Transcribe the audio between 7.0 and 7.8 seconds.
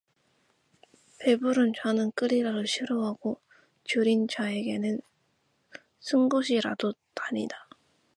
다니라